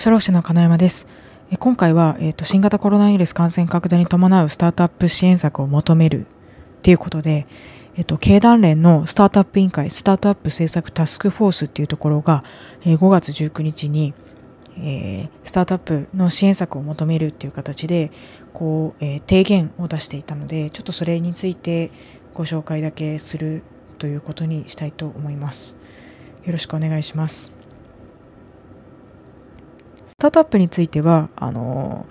[0.00, 1.06] 社労士の金山です。
[1.58, 6.24] 今回は、えーと、新型コロナウイルス感染拡大に伴うスタートアップ支援策を求める
[6.80, 7.46] ということで、
[7.96, 12.44] えっ、と、経団連のスタートアップ委員会、スタートアップ政策タスクフォースっていうところが、
[12.86, 14.14] えー、5月19日に、
[14.78, 18.10] えー、スタートアップの支援策を求めるっていう形で、
[18.54, 21.90] こう、え、提言を出していたので、ちょっとそれについて
[22.32, 23.62] ご紹介だけする
[23.98, 25.76] ということにしたいと思います。
[26.46, 27.59] よろしくお願いします。
[30.20, 32.04] スタートアップについては、あの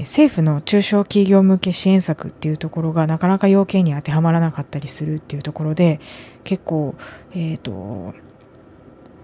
[0.00, 6.00] 政府の中小企業向け支援策っていうところがなかなか要件に当てはまらなかったりするっていうところで
[6.42, 6.96] 結構、
[7.30, 8.12] えーと、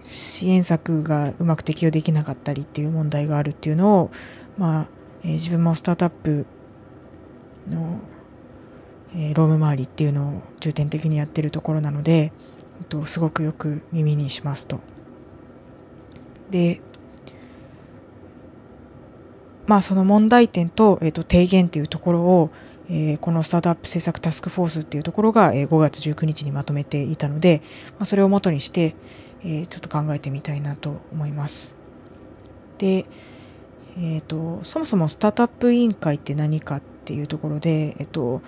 [0.05, 4.11] 支援策がうまく適用できなかったりっていう問題があるっていうのを、
[4.57, 4.87] まあ
[5.25, 6.47] えー、自分もスタートアップ
[7.67, 7.99] の、
[9.17, 14.79] えー、ローム周りっていうのを重点的にやってるところなので、えーとすごくよく耳にしますと。
[16.51, 16.81] で
[19.71, 22.51] まあ、その問題点と,、えー、と提言というところを、
[22.89, 28.97] えー、このスタートアップ政策タスクフォースっていうところが、えー、5月19日にまとめていたので、まあ、それをもとにして、
[29.45, 31.77] えー、ちょっと考えてみたいなと思います。
[32.79, 33.07] で、
[33.97, 38.43] えーと、そもそもスタートアップ委員会って何かっていうところで、えーと、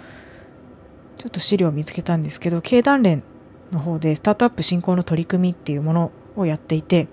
[1.19, 3.23] ちょっと資料を見つけたんですけど経団連
[3.70, 7.06] の方でスタートアップ振興の取り組みっていうものをやっていて、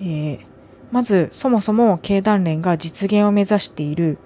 [0.00, 0.49] えー
[0.90, 4.18] まずそもそも経団連が実現を目指している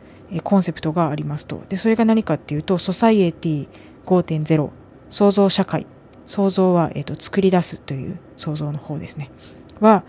[0.42, 1.62] コンセプトがありますと。
[1.68, 3.68] で、それが何かっていうと、ソサイエティ
[4.06, 4.70] 5.0、
[5.10, 5.86] 創造社会。
[6.26, 9.30] 創造は、えーと、作り出すという創造の方ですね。
[9.80, 10.04] は、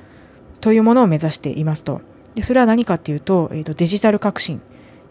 [0.62, 2.02] というものを目指していますと。
[2.36, 4.62] で、それは何かっていうと、えーと、デジタル革新。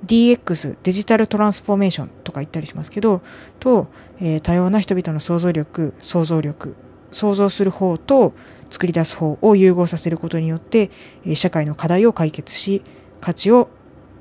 [0.07, 3.23] DX、デジタルトランスフォーメーションとか言ったりしますけど、
[3.61, 3.89] と、
[4.21, 6.75] えー、多様な人々の想像力、想像力、
[7.15, 8.33] 想像する方と、
[8.71, 10.91] 作り出す方を融合させることによって
[11.35, 12.83] 社会の課題を解決し
[13.21, 13.69] 価値を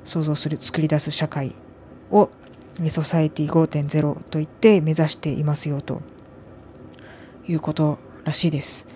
[0.04, 1.56] 創造する作り出す社会
[2.10, 2.30] を
[2.88, 6.02] ソサエティ5.0といって目指していますよと
[7.48, 8.86] いうことらしいです。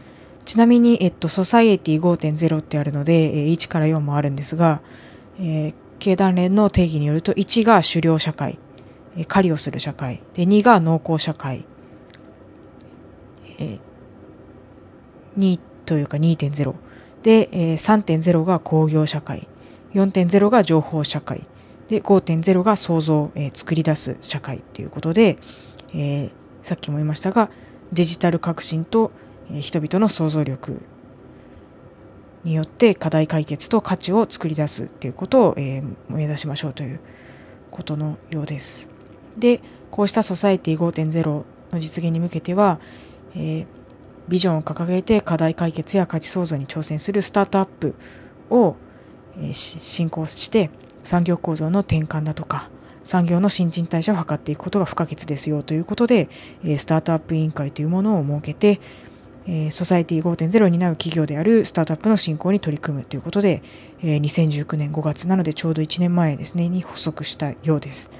[0.44, 4.80] ちなみに、えっと、ソサエティ5.0ってあるので、1から4もあるんですが、
[5.38, 8.58] えー、経団連の定義によると、1が狩猟社会、
[9.26, 11.66] 狩りをする社会、で2が農耕社会、
[13.58, 13.78] え
[15.38, 16.74] 2というか2.0
[17.22, 19.48] で、え、3.0が工業社会。
[19.94, 21.46] 4.0が情報社会。
[21.88, 25.38] で5.0が創造、え、作り出す社会ということで、
[25.94, 26.30] え、
[26.62, 27.48] さっきも言いましたが
[27.92, 29.10] デジタル革新と、
[29.50, 30.82] え、人々の想像力
[32.44, 37.00] によって課題解決と価値を作り出すということを、えー、目指しましょうという
[37.70, 38.88] ことのようです。
[39.36, 39.60] で
[39.90, 41.44] こうしたソサエティ5.0の
[41.74, 42.80] 実現に向けては、
[43.34, 43.66] えー、
[44.28, 47.94] ビジョンを掲げて課題解決や価値創造に挑戦するスタートアップ
[48.50, 48.76] を、
[49.40, 50.70] え進行して
[51.04, 52.68] 産業構造の転換だとか
[53.08, 56.28] 産業の新陳代謝を図っていくことが不可欠ですよということで、
[56.62, 58.80] えスタートアップ委員会というものを設けて、
[59.46, 63.62] えソサエティ5.0を担う企業であるスタートアップの進行に取り組むということで、
[64.02, 68.10] え2019年5月なのでちょうど1年前ですねに発足したようです。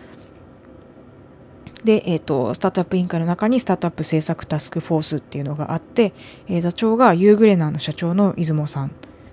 [1.85, 6.13] で、えっ、ー、と、スタートアップ委員会の中にスタートアップ政策タスクフォースっていうのがあって、
[6.49, 8.89] えー、座長がユーグレナーの社長の出雲さん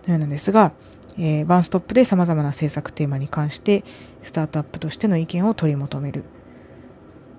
[0.06, 0.72] のようなんですが、
[1.18, 3.84] えー、ワンストップで様々な政策テーマに関して、
[4.22, 6.24] スタートアップとしての意見を取り求める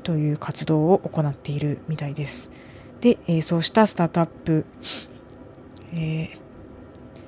[0.02, 2.50] という活動を行っているみたいです。
[3.00, 4.64] で、えー、そうしたスタートアップ、
[5.92, 6.28] えー、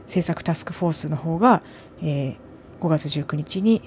[0.04, 1.62] 政策タスクフォースの方が、
[2.00, 2.36] えー、
[2.80, 3.82] 5月19日に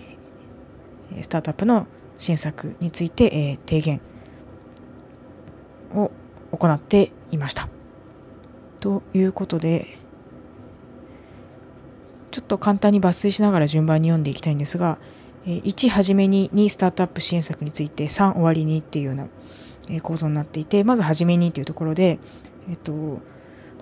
[1.22, 1.88] スタートアップの
[2.22, 4.00] 支援策について、えー、提言
[5.96, 6.12] を
[6.52, 7.68] 行っていました。
[8.80, 9.98] ということで、
[12.30, 15.00] ちょっと簡単に抜粋しながら順番に読んでいきたいんですが、
[15.48, 19.28] 1はじめに2スタートアップ支援策について3終わりにっていうような
[20.04, 22.20] 構造になっていてまずはじめにというところで、
[22.70, 23.20] えっと、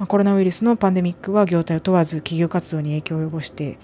[0.08, 3.78] コロナウイルスのパンデミックは業態を問わず企業活動に影響を及ぼして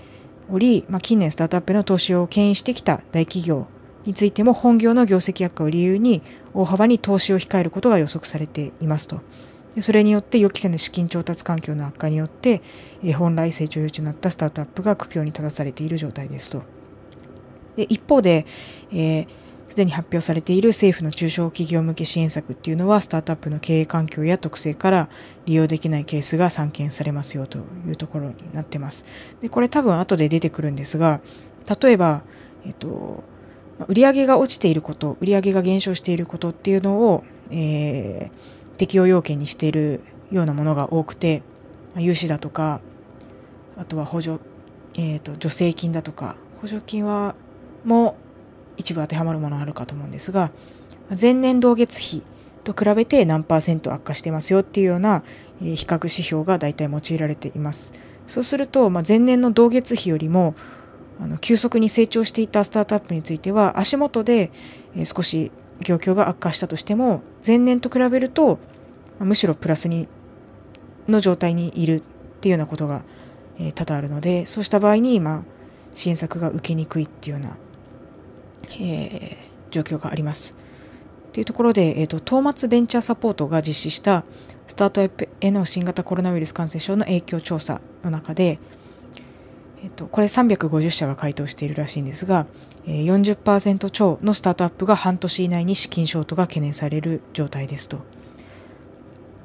[0.50, 3.68] おり、まあ、近年スタートアップへの投資を牽引してきた大企業
[4.06, 6.22] についても本業の業績悪化を理由に
[6.54, 9.20] 大幅に投資を控えることが予測されていますと。
[9.76, 12.62] でそれによって予期せぬ資金調達環境の悪化によって、
[13.04, 16.64] え本来成長余地となったスタートアップが苦境に立たされている状態ですと。
[17.76, 18.46] で一方で、
[18.92, 19.28] えー
[19.68, 25.10] すでに発表されている政府の中小企業向け支援策っていうのはスタートアップの経営環境や特性から
[25.46, 29.06] 利用できないケースが散見されますよというところになってます。
[29.42, 31.20] でこれ多分後で出てくるんですが
[31.82, 32.24] 例えば、
[32.66, 33.24] えっと、
[33.88, 40.02] 売上が落ちていること売上が減少していることっていうのを、えー、適用要件にしている
[40.32, 41.44] ようなものが多くて
[41.98, 42.80] 融資だとか
[43.78, 44.40] あとは補助、
[44.96, 47.36] えーと、助成金だとか補助金は
[47.84, 48.18] も
[48.78, 50.52] 一部当てはまるものあるかと思うんですが
[51.10, 52.24] 前年同月比
[52.66, 55.24] と比べて何パーセント悪化してますよっていうような、
[55.60, 57.94] 比較指標が大体用いられています。
[58.28, 60.56] そうすると、まあ、前年の同月比よりも
[61.20, 64.52] あの急速に成長していたスタートアップについては足元で、
[65.04, 65.52] 少し
[65.82, 68.60] 状況が悪化したとしても前年と比べると、
[69.20, 70.08] むしろプラスに
[71.08, 72.02] の状態にいるっ
[72.42, 73.04] ていうようなことが、
[73.76, 75.44] 多々あるのでそうした場合に、まあ、
[75.94, 77.58] 支援策が受けにくいっていうような、
[78.80, 80.56] えー、状況があります。
[81.32, 84.24] というところで、えーと、東末ベンチャーサポートが実施した
[84.68, 88.60] スタートアップへの新型コロナウイルス感染症の影響調査の中で、
[89.86, 92.48] えーと、これ350社が回答しているらしいんですが、
[92.88, 98.00] 40%超のスタートアップが半年以内に資金ショートが懸念される状態ですと。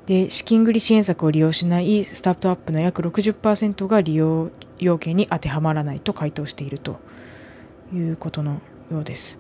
[0.07, 6.99] で資金繰り支援策を利用しないスタートアップの約60%が利用要件に当てはまらないと回答していると
[7.93, 8.61] いうことの
[8.91, 9.39] ようです。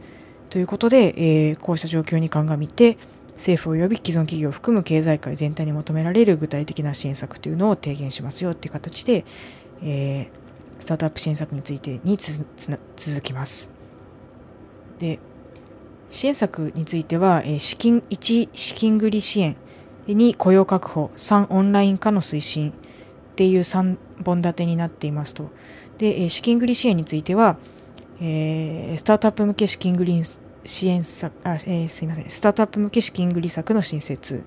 [0.51, 2.99] ということで、えー、こうした状況に鑑みて
[3.33, 9.25] 政府及び既存企業を含む経済界全体に求められる具体的な支援策というのを提言しますよっていう形で、
[9.83, 10.40] えー、
[10.81, 12.45] スタートアップ支援策についてにつ
[12.97, 13.71] 続きます。
[14.99, 15.19] で
[16.11, 19.57] 支援策については、え、資金1資金繰り支援
[20.09, 22.73] 2雇用確保3オンライン化の推進っ
[23.37, 25.51] ていう3本立てになっていますと。
[25.99, 27.59] で、え、資金繰り支援については、
[28.21, 30.23] えー、スタートアップ向け資金繰り
[30.65, 34.43] 支援策あ、えー、すいませんスタートアップ向け資金繰り策の新設、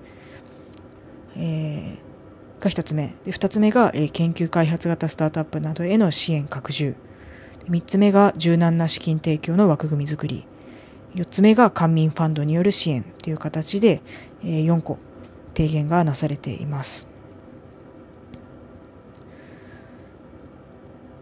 [1.36, 2.03] えー、
[2.64, 3.14] が1つ目。
[3.24, 6.96] で2つ目が、研究開発型スタートアップなどへの支援拡充。
[7.68, 10.46] 3つ目が柔軟な資金提供の枠組み作り。
[11.14, 14.02] 4つ目が官民ファンドによる支援という形で、
[14.42, 14.98] え、4個
[15.54, 17.06] 提言がなされています。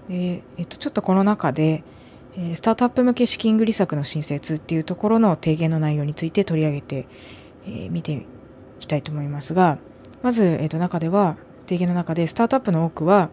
[0.08, 1.84] でえっと、ちょっとこの中で、
[2.54, 7.06] スタートアップ向け資金繰り策の新設っていうところの提言の内容について取り上げて、
[7.66, 8.26] えー、見てい
[8.78, 9.78] きたいと思いますが、
[10.22, 11.36] まず、えー、と中では、
[11.66, 13.30] 提言の中でスタートアップの多くは、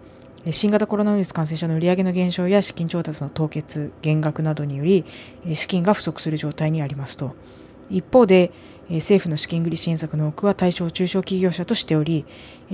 [0.51, 5.05] 新型コロナウイルス感染症の売上の減少や資金調達の凍結、減額などにより、
[5.53, 7.35] 資金が不足する状態にありますと。
[7.89, 8.51] 一方で、
[8.89, 12.25] 政府の資金繰り支援策の多くは対象中小企業者としており、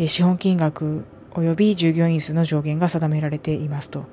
[0.07, 4.05] 資本金額及び従業員数の上限が定められていますと。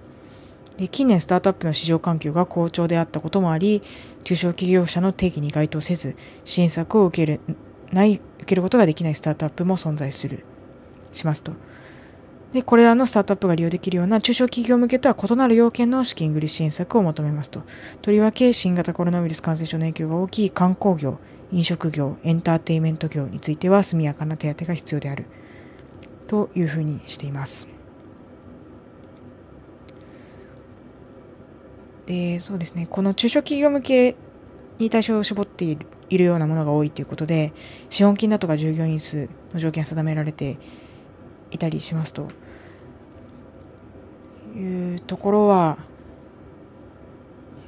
[0.90, 3.82] 近年スタートアップの市場環境が好調であったこともあり
[4.24, 7.40] 中小企業者の定義に該当せず支援策を受ける
[7.92, 10.44] ない受けることができないスタートアップも存在する
[11.10, 11.52] しますと。
[12.52, 17.62] でこれらのスタートアップが利用できるような中小企業向けとは異なる要件の資金繰り支援策を求めますと。
[18.02, 21.18] とりわけ新型コロナウイルス感染症の影響が大きい観光業
[21.50, 25.26] 飲食業エンターテインメント業については速やかな手当が必要である
[26.26, 27.68] というふうにしています。
[32.06, 32.86] でそうですね。
[32.90, 34.16] この中小企業向け
[34.78, 37.54] に対象を絞っているいるようなものが多いということで
[37.88, 40.58] 資本金だとか従業員数の条件が定められて
[41.50, 42.28] いたりしますと。
[44.56, 45.78] いうところは、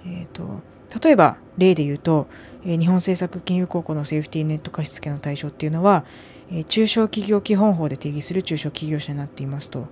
[0.07, 0.61] えーと、
[1.03, 2.27] 例えば例で言うと、
[2.65, 6.05] えー、日本政策金融高校のセーフティーネット貸付の対象っていうのは、
[6.51, 9.87] えー、中小企業基本法で定義する中小企業者になっていますと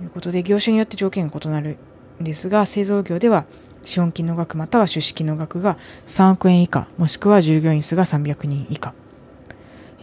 [0.00, 1.78] いうことで業種によって条件が異なる
[2.20, 3.44] んですが製造業では
[3.84, 5.76] 資本金の額または出資金の額が
[6.06, 8.94] 3億円以下もしくは従業員数が300人以下。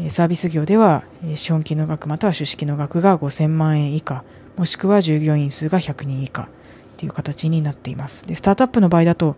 [0.09, 1.03] サービス業では
[1.35, 4.23] 資本金の額または出資金の額が5000万円以下
[4.57, 6.49] もしくは従業員数が100人以下
[6.97, 8.25] という形になっています。
[8.27, 9.35] でスタートアップの場合だと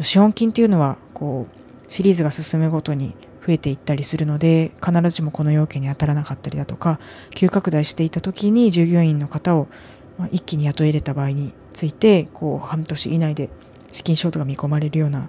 [0.00, 3.14] 資本金というのはこうシリーズが進むごとに
[3.46, 7.00] 増えていったりするので必ずしもこの要件に当たらなかったりだとか
[7.34, 9.68] 急拡大していた時に従業員の方を
[10.30, 13.50] 一気に雇い入れた場合についてこう半年以内で
[13.92, 15.28] 資金ショートが見込まれるような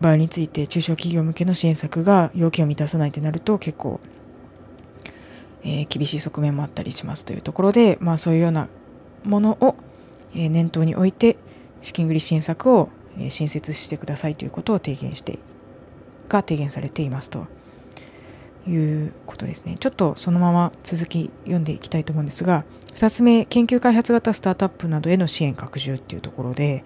[0.00, 4.00] 場合について中小企業向けの支援策が要件を満たさないとなると結構、
[5.62, 8.68] えー、厳しい側面もあったりしますというところで、まあ、そういうような
[9.24, 9.74] ものを、
[10.34, 11.36] え、念頭に置いて
[11.82, 15.40] 資金繰り支援策を、え、新設してくださいということを提言して
[16.28, 17.46] が提言されていますと
[18.68, 19.76] いうことですね。
[19.80, 22.64] ちょっとそのまま続き読んでいきたいと思うんですが
[22.98, 26.82] 2つ目、研究開発型スタートアップなどへの支援拡充っていうところで、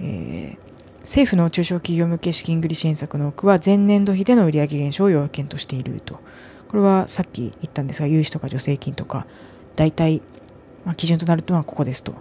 [0.00, 6.20] えー、政府の中小企業向け資金繰り支援策の多くは前年度比での売上減少を要件としていると。
[6.68, 9.26] これはさっき言ったんですが、融資とか助成金とか、
[9.76, 10.22] 大体、
[10.86, 12.14] まあ、基準となるのはここですと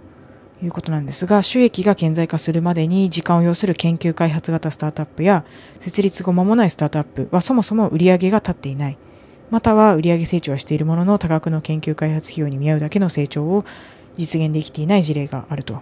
[0.62, 5.46] いうことなんですが、収益が顕在化するまでに時間を要する研究開発型スタートアップや、
[5.80, 8.98] 設立後間もないスタートアップはそもそも売上が立っていない。
[9.51, 13.63] または売上成長はしているものの多額の研究開発費用に見合うだけの成長を
[14.18, 15.82] 実現できていない事例があると。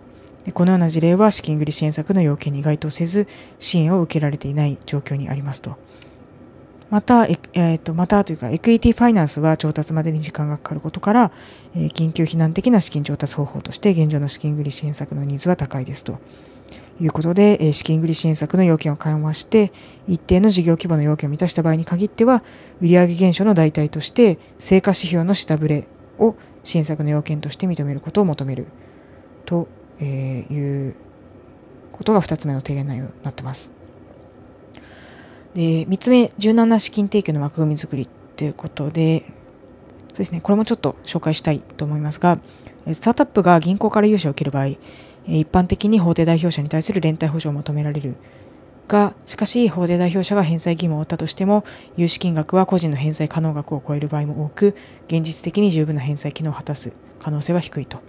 [0.53, 3.27] このような事例は資金繰り支援策の要件に該当せず
[3.59, 5.77] 支援を受けられていない状況にありますと。
[6.89, 11.31] また、ええー、とまたというか、エクイティファイナンスは調達までに時間がかかることから、
[11.75, 16.19] えー、緊急避難的な資金調達方法として現状の資金繰り支援策のニーズは高いですと。
[17.01, 19.71] いうことで、えー、資金繰り支援策の要件を緩和して、
[20.07, 22.43] 一定の事業規模の要件を満たした場合に限っては、
[22.81, 25.87] 売上減少の代替として、成果指標の下振れ
[26.17, 28.67] を支援策の要件として認めることを求める
[29.45, 29.67] と、
[29.99, 30.95] えー、いう
[31.91, 33.71] ことが2つ目の提言内容になってます。
[35.53, 39.25] で3つ目柔軟な資金提供の枠組み作りということで
[40.09, 42.39] そうですねこれもちょっと紹介したいと思いますが
[42.93, 44.67] スタートアップが銀行から融資を受ける場合
[45.25, 48.15] 一般的に法定代表者に対する連帯保証を求められる
[48.87, 51.63] がしかし法定代表者が返済義務を負ったとしても
[51.97, 54.75] 融資金額は個人の返済可能額を超える場合も多く
[55.07, 57.99] 現実的に十分な返済機能を果たす可能性は低いと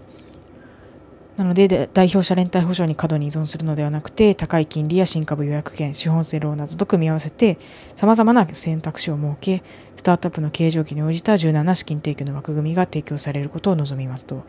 [1.40, 7.58] なので代表者連帯保証に過度に依存するのではなくて高い金利や新株予約権資本性ローなどと組み合わせて
[7.96, 9.62] さまざまな選択肢を設け
[9.96, 14.44] スタートアップの経営状況に応じた柔軟な資金提供の枠組みが提供されることを望みますと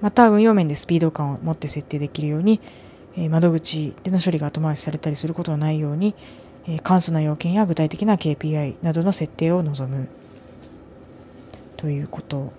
[0.00, 2.60] また運用面でスピード感を持って設定できるように
[3.30, 6.16] 窓口での処理が後回しされたりすることのないように
[6.82, 10.08] 簡素な要件や具体的な KPI などの設定を望む
[11.76, 12.52] ということ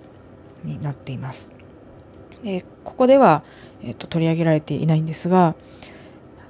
[0.63, 1.64] になっています。
[2.45, 3.43] でここでは、
[3.83, 5.55] えーと、取り上げられていないんですが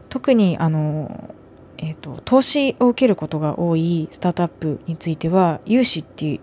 [0.09, 1.33] 特にあの、
[1.77, 6.41] えーと、投資を受けることが多いスタートアップについては融資って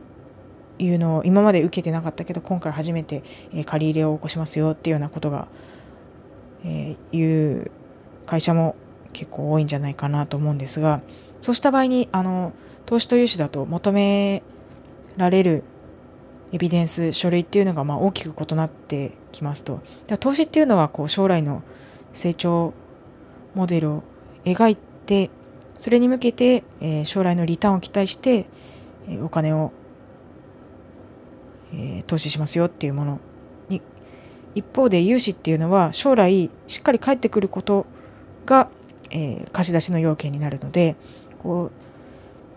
[0.78, 3.22] いうのを今まで受けてなかったけど今回初めて、
[3.54, 5.48] え、借り入れを起こしますよっていうようなことが、
[6.64, 7.70] えー、いう
[8.24, 8.74] 会社も
[9.12, 11.02] 結構多いんじゃないかなと思うんですが
[11.42, 12.54] そうした場合にあの
[12.86, 14.42] 投資と融資だと求め
[15.18, 15.64] られる
[16.52, 19.80] エビデンス書類っていうのがまあ大きく異なってきますと。
[20.06, 21.62] で投資っていうのはこう将来の
[22.12, 22.74] 成長
[23.54, 24.02] モデルを
[24.44, 25.30] 描いて
[25.76, 28.46] それに向けて、えー、将来のリターンを期待して、
[29.08, 29.72] えー、お金を、
[31.72, 33.20] えー、投資しますよっていうもの
[33.68, 33.82] に。
[34.54, 37.86] 一方で融資っていうのは将来しっかり返ってくること
[38.44, 38.68] が、
[39.10, 40.96] え貸し出しの要件になるので
[41.42, 41.81] こう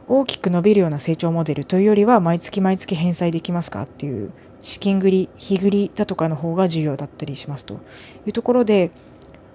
[0.08, 4.32] 大きく伸びるような成長モデルというよりは毎月毎月返済できますかっていう
[4.62, 7.76] 資金繰り日繰りだとかの方が重要だったりしますと
[8.26, 8.92] いうところで、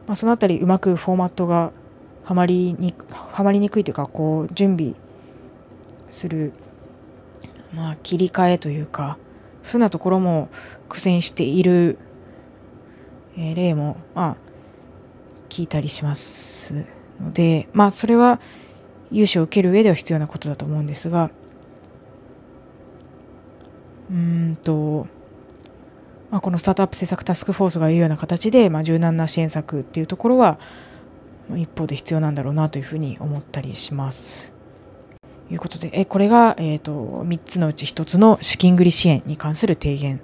[0.06, 1.72] まあ、そのあたりうまくフォーマットが
[2.24, 4.94] はまりにはまりにくいというかこう準備
[6.08, 6.52] する、
[7.72, 9.18] まあ、切り替えというか
[9.62, 10.48] そんなところも
[10.88, 11.98] 苦戦している、
[13.36, 14.36] え、例もまあ
[15.48, 16.86] 聞いたりします
[17.20, 18.40] のでまあそれは
[19.10, 21.30] 融資を受ける上では必要なことだと思うんですが
[24.10, 25.06] うんと、
[26.30, 30.58] まあ、このスタートアップ政策タスクフォースが言うような形で、まあ、柔軟な支援策っていうところは
[31.56, 34.54] 一方で必要なんだろうなというふうに思ったりします。
[35.48, 40.20] ということでえこれが、えーと、3つのうち1つの資金繰り支援に関する提言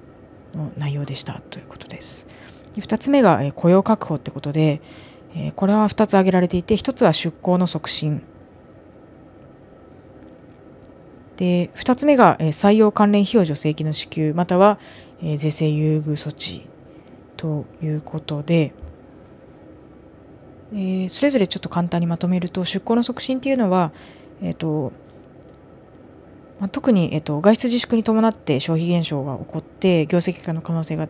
[0.54, 2.28] の内容でしたということです。
[2.74, 4.80] で2つ目が、え、雇用確保ってことで、
[5.34, 8.22] え、これは2つ挙げられていて1つは出向の促進
[11.36, 14.78] で2つ目が、え採用関連費用助成金の支給または、
[15.22, 16.66] え税制優遇措置
[17.36, 18.72] ということで、
[20.74, 23.92] え、それぞれちょっと簡単にまとめると出向の促進っていうのは、
[24.42, 24.92] えーと
[26.58, 31.08] まあ、特に、えーと、外出自粛に伴って消費減少が起こって業績化の可能性が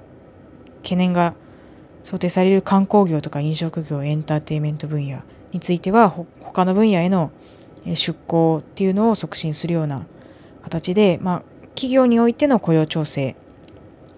[0.83, 1.35] 懸念が
[2.03, 7.31] 想定される観光業とか飲食業エンターテインメント分野についてはほ他の分野への
[7.85, 10.07] 出向っていうのを促進するような
[10.67, 11.43] 形で、まあ、
[11.75, 13.37] 企業においての雇用調整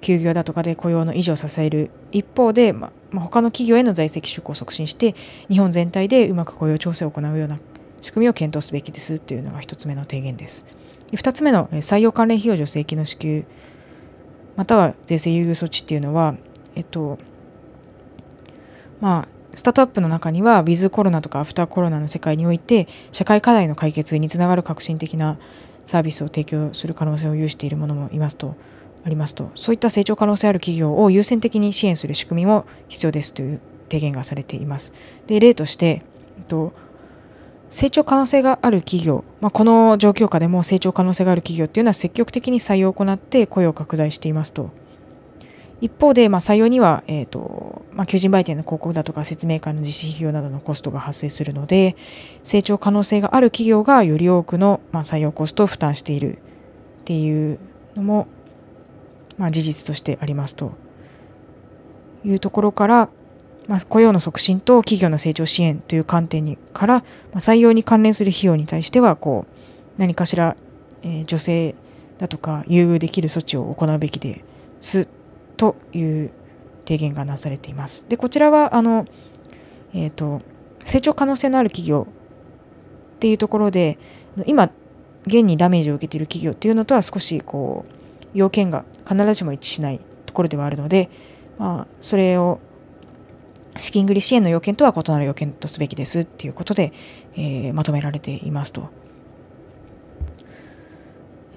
[0.01, 5.15] 休業だとかで雇用の維持を支える一方で、まあ、他の企業への在籍出向を促進して
[5.51, 7.59] 日本全体でうまく雇用調整を行うような
[8.01, 10.65] 仕組みを検討すべきですというのが1つ目の提言です。
[11.13, 13.45] 2つ目の採用関連費用助成金の支給
[14.59, 16.35] または税制優遇措置っていうのは、
[16.75, 17.21] えっと、
[19.01, 25.39] まあ、スタートアップの中には、ウィズコロナとかアフターコロナの世界において、社会課題の解決につながる革新的な
[25.89, 28.57] サービスを提供する可能性を有しているものもいますと
[29.05, 34.93] ありますとそういった成長可能性ある企業を優先的に支援する仕組みも必要ですという提言がされています。
[35.27, 36.75] で例として、えっと、
[37.71, 44.69] 成長可能性がある企業、まあ、この状況下でも成長可能性がある企業っていうのは積極的に採用を行って雇用を拡大していますと。
[45.81, 51.97] 一方で、まあ、採用には、えーとまあ、求人売店の広告だとか説明会の実施費用などのコストが発生するので
[52.43, 56.41] 成長可能性がある企業がより多くの、まあ、採用コストを負担しているっ
[57.05, 57.59] ていう
[57.95, 58.27] のも、
[59.37, 60.73] まあ、事実としてありますと
[62.25, 63.09] いうところから、
[63.69, 67.05] まあ、雇用の促進と企業の成長支援という観点にから、ま
[67.35, 70.57] あ、採用に関連する費用に対してはこう何かしら、
[71.03, 71.77] えー、女性
[72.19, 74.45] だとか優遇できる措置を行うべきで
[74.81, 75.09] す
[75.59, 76.31] という
[76.87, 78.07] 提言がなされています。
[78.09, 79.05] でこちらはあの、
[79.93, 80.41] えーと、
[80.87, 82.07] 成長可能性のある企業
[83.17, 83.99] っていうところで
[84.47, 84.71] 今
[85.27, 91.11] 現にダメージを受けている企業っていうのとは少しこう要件が必ずしも一致しないところではあるので、
[91.59, 92.61] まあ、それを
[93.77, 96.93] 資金繰り支援の要件とは異なる要件とすべきですっていうことで、
[97.35, 98.89] えー、まとめられていますと。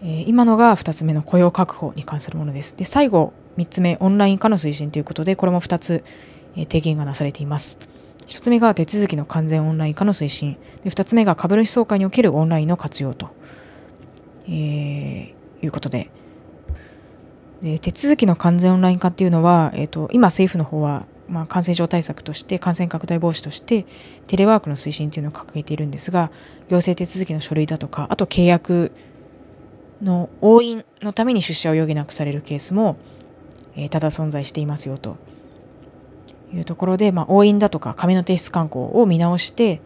[0.03, 2.75] えー、今のが2つ目の雇用確保に関するものです。
[2.75, 6.03] で最後3つ目オンライン化の推進ということでこれも2つ、
[6.55, 7.77] えー、提言がなされています。
[8.27, 13.29] 1つ目が手続きの完全オンライン化の推進で2つ目が株主総会におけるオンラインの活用と、
[14.47, 16.09] えー、いうことで
[17.61, 23.85] で手続きの完全オンライン化っていうのは、えーと、今政府の方は、まあ、感染症対策として感染拡大防止として
[24.27, 26.31] テレワークの推進っていうのを掲げているんですが
[26.69, 28.91] 行政手続きの書類だとかあと契約
[30.01, 32.97] の押印のために出社を余儀なくされるケースも、
[33.75, 35.17] えー、ただ存在していますよと
[36.53, 39.81] いうところで、まあ、押印だとか紙の提出慣行を見直して、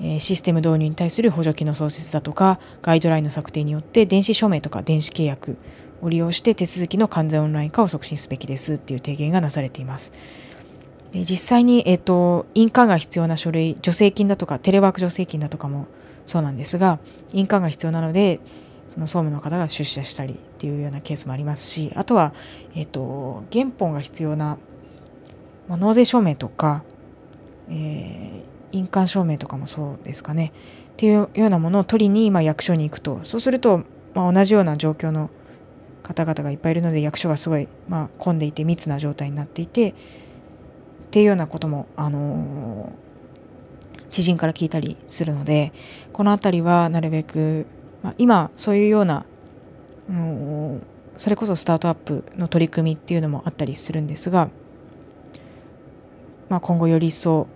[0.00, 5.56] えー、システム導入に対する補助金の創設だとかガイドラインの策定によって電子署名とか電子契約
[6.02, 10.12] を利用して手続きの完全オンライン化を促進すべきですっていう提言がなされています。
[11.12, 15.86] で実際に、えーと、印鑑が必要な書類助成金だとかテレワーク助成金だとかも
[16.26, 16.98] そうなんですが
[17.32, 18.40] 印鑑が必要なので
[18.88, 22.32] その総務の方が出社したりっていうようなケースもありますしあとは、
[22.74, 24.56] えーと、原本が必要な、
[25.68, 26.82] まあ、納税証明とか、
[27.68, 30.52] えー、印鑑証明とかもそうですかね。
[30.94, 33.20] っていうようなものを取りに、まあ、役所に行くと。
[33.24, 33.82] そうすると、
[34.14, 35.28] まあ、同じような状況の
[36.02, 39.94] 方々がいっぱいいるので役所がすごい、まあ、混んでいて密な状態になっていてっ
[41.10, 45.72] ていうようなことも、あのー、知人から聞いたりするので
[46.12, 47.66] この辺りはなるべく、
[48.02, 49.26] まあ、今そういうような、
[50.08, 50.82] うん、
[51.16, 54.48] それこそスタートアップの取り組みっていうのもあったりするんですが、
[56.48, 57.48] まあ、今後より一層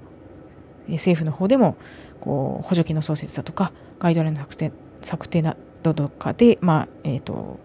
[0.88, 1.76] 政府の方でも
[2.20, 7.60] こう補助金の創設だとかガイドラインの策定策定などとかで、まあえーと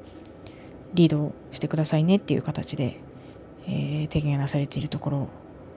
[0.95, 2.99] リードしてくださいねっていう形で、
[3.67, 5.27] えー、提言がなされているところ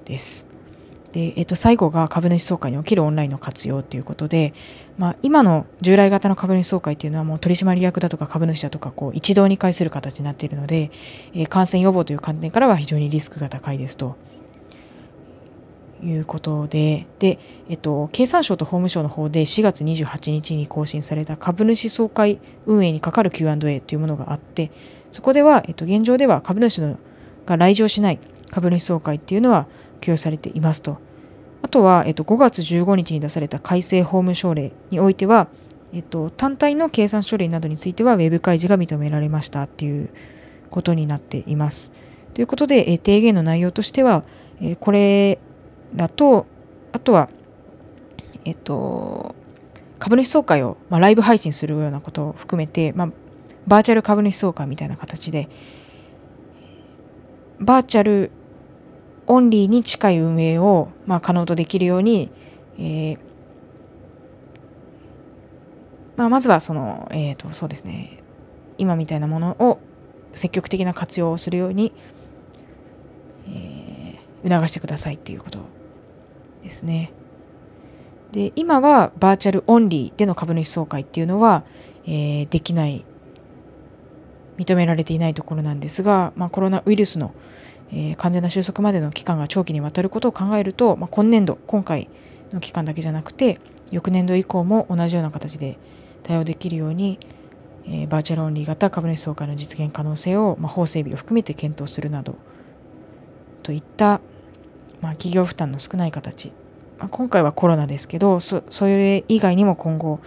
[0.04, 0.46] です。
[1.12, 4.52] で、えー、と最後が株主総会におけるオンラインの活用ということで、
[4.98, 10.90] まあ、今の従来型の株主総会というのはもう取締役だとか株主だとかこう一堂に会する形になっているので、
[11.34, 14.16] えー、感染予防という観点からは非常にリスクが高いですと。
[16.00, 24.70] いうことで、で、えっと、経産省と法務省の方で4月28日に更新された株主総会運営にかかる Q&A というものがあって、
[25.10, 26.98] そこでは、えっと、現状では株主の
[27.46, 29.66] が来場しない株主総会っていうのは
[30.00, 30.98] 許容されていますと。
[31.62, 35.48] あとは、えっと、5月15日に出された改正法務省令においては、
[35.92, 40.10] えっと、単体の計算書類などについては、ウェブ開示が認められましたっていう
[40.70, 41.90] ことになっています。
[42.34, 44.24] ということで、え提言の内容としては、
[44.60, 45.38] えこれ
[45.94, 46.46] らと、
[46.92, 47.28] あとは、
[48.44, 49.34] えっと、
[49.98, 53.12] 株主総会を、まあ、ライブ配信するようなことを含めて、まあ、
[53.66, 55.48] バーチャル株主総会みたいな形で、
[57.60, 58.30] バーチャル
[59.28, 62.30] オンリーに近い運営を、まあ、可能とできるように、
[62.78, 63.18] えー
[66.16, 68.22] まあ、まずはその、えー、とそうですね
[68.76, 69.78] 今みたいなものを
[70.32, 71.92] 積極的な活用をするように、
[73.48, 75.60] えー、促してくださいっていうこと
[76.62, 77.12] ですね。
[78.32, 81.64] で今はバーチャルオンリーでの株主総会っていうのは、
[82.04, 83.04] えー、できない
[84.58, 87.32] 認められていないところなんですが、まあ、コロナウイルスの、
[87.90, 92.08] えー、完全な収束までの期間が長期にわたることを考えると、まあ、今年度今回
[92.52, 95.78] の期間だけじゃなくて翌年度以降も同じような形で
[96.22, 97.18] 対応できるように、
[97.86, 102.36] えー、バーチャルオンリー型株主総会の実現可能性を、まあ、法整備を含めて検討するなど
[103.62, 104.20] といった、
[105.00, 106.52] まあ、企業負担の少ない形、
[106.98, 110.20] まあ、今回はコロナですけどそれ以外にも今後、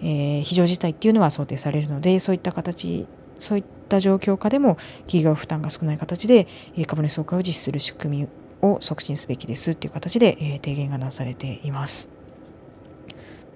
[0.00, 3.06] えー、非常事態っていうのは想定されるのでそういった形
[3.38, 6.46] そういったた状況下でも企業負担が少ない形で
[6.86, 8.28] 株主総会を実施する仕組み
[8.62, 12.08] を促進すべきですという形で提言がなされています。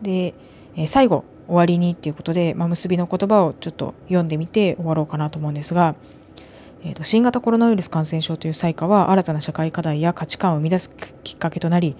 [0.02, 0.34] で
[0.86, 5.96] 最後終わりにっていうことで、まあ、結びの言葉をちょっと読んでみて終わろうかなと思うんですが、
[6.84, 11.96] えー、と新型コロナウイルス感染症という災禍は新たな社会課題や価値観を生み出すきっかけとなり、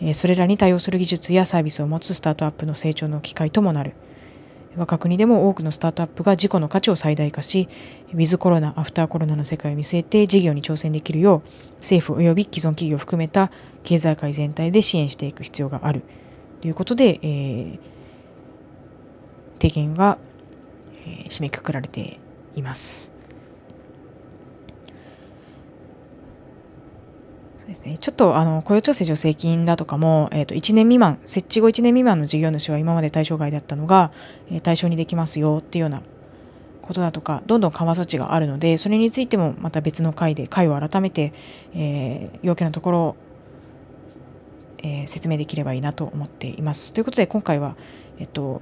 [0.00, 3.92] え、それらに対応する技術やサービスを持つスタートアップの成長の機会ともなる。
[4.76, 7.68] 我が国でも多くのスタートアップが事故の価値を最大化し、
[8.12, 13.50] ウィズコロナ、アフターコロナの世界を見据えて事業に挑戦できるよう、政府及び既存企業を含めた
[13.84, 16.02] 経済界全体で支援していく必要がある
[16.60, 17.78] ということで、えー、
[19.60, 20.18] 提言が、
[21.06, 22.18] えー、締めくくられて
[22.56, 23.13] います。
[27.64, 34.12] そうですね、ちょっとあの雇用調整助成金だとかも、えー、と1年未満、設置後1年未満の事業主は今まで対象外だったのが、
[34.50, 36.02] えー、対象にできますよっていうような
[36.82, 41.32] ことだとか、どんどん緩和措置があるので、それについてもまた別の回で、回を改めて、
[41.74, 43.16] えー、要件のところ、
[44.82, 46.92] えー、説明できればいいなと思っています。
[46.92, 47.76] ということで、今回は、
[48.18, 48.60] えっと、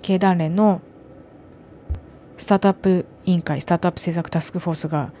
[0.00, 0.80] 経団連の
[2.38, 5.12] スタートアップ委員会、スタートアップ政策タスクフォースが、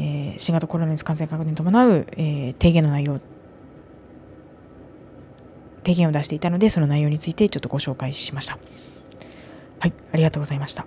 [0.00, 3.20] えー、新型コロナウイルス感染拡大に伴う、えー、提言の内容、
[5.84, 8.58] 提言を出していたので、その内容についてちょっとご紹介しました。
[9.78, 10.86] はい、ありがとうございました。